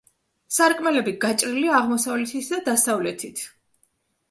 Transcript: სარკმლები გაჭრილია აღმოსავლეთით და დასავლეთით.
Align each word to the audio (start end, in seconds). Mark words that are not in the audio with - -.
სარკმლები 0.55 1.13
გაჭრილია 1.25 1.77
აღმოსავლეთით 1.81 2.51
და 2.55 2.61
დასავლეთით. 2.73 3.47